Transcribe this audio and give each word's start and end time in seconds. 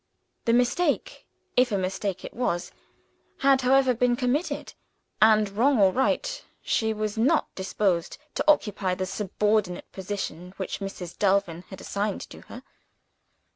The 0.45 0.53
mistake 0.53 1.27
if 1.55 1.71
a 1.71 1.77
mistake 1.77 2.25
it 2.25 2.33
was 2.33 2.71
had 3.41 3.61
however 3.61 3.93
been 3.93 4.15
committed; 4.15 4.73
and, 5.21 5.47
wrong 5.51 5.77
or 5.79 5.91
right, 5.91 6.43
she 6.63 6.91
was 6.91 7.19
not 7.19 7.53
disposed 7.53 8.17
to 8.33 8.43
occupy 8.47 8.95
the 8.95 9.05
subordinate 9.05 9.91
position 9.91 10.55
which 10.57 10.79
Mrs. 10.79 11.15
Delvin 11.19 11.65
had 11.69 11.81
assigned 11.81 12.21
to 12.31 12.41
her. 12.49 12.63